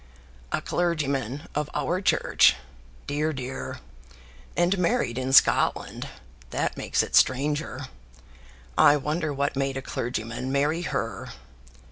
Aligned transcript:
"A 0.51 0.63
clergyman 0.63 1.43
of 1.53 1.69
our 1.75 2.01
church; 2.01 2.55
dear, 3.05 3.31
dear. 3.31 3.81
And 4.57 4.79
married 4.79 5.19
in 5.19 5.31
Scotland! 5.31 6.09
That 6.49 6.75
makes 6.75 7.03
it 7.03 7.15
stranger. 7.15 7.81
I 8.75 8.97
wonder 8.97 9.31
what 9.31 9.55
made 9.55 9.77
a 9.77 9.81
clergyman 9.83 10.51
marry 10.51 10.81
her?" 10.81 11.29